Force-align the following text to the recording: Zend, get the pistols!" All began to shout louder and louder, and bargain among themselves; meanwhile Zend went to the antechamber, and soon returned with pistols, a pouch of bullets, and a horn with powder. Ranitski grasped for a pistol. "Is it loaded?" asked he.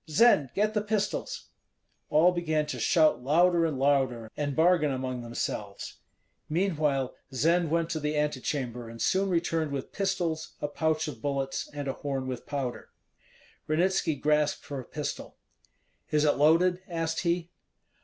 Zend, 0.09 0.49
get 0.55 0.73
the 0.73 0.81
pistols!" 0.81 1.49
All 2.09 2.31
began 2.31 2.65
to 2.65 2.79
shout 2.79 3.21
louder 3.23 3.67
and 3.67 3.77
louder, 3.77 4.31
and 4.35 4.55
bargain 4.55 4.91
among 4.91 5.21
themselves; 5.21 5.97
meanwhile 6.49 7.13
Zend 7.31 7.69
went 7.69 7.91
to 7.91 7.99
the 7.99 8.17
antechamber, 8.17 8.89
and 8.89 8.99
soon 8.99 9.29
returned 9.29 9.69
with 9.71 9.91
pistols, 9.91 10.53
a 10.59 10.67
pouch 10.67 11.07
of 11.07 11.21
bullets, 11.21 11.69
and 11.71 11.87
a 11.87 11.93
horn 11.93 12.25
with 12.25 12.47
powder. 12.47 12.89
Ranitski 13.69 14.15
grasped 14.19 14.65
for 14.65 14.79
a 14.79 14.85
pistol. 14.85 15.35
"Is 16.09 16.25
it 16.25 16.35
loaded?" 16.35 16.81
asked 16.87 17.19
he. 17.19 17.51